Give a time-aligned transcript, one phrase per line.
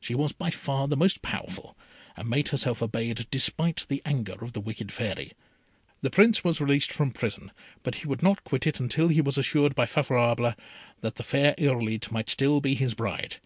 [0.00, 1.78] She was by far the most powerful,
[2.14, 5.32] and made herself obeyed despite the anger of the wicked Fairy.
[6.02, 9.38] The Prince was released from prison; but he would not quit it until he was
[9.38, 10.52] assured by Favourable
[11.00, 13.36] that the fair Irolite might still be his bride.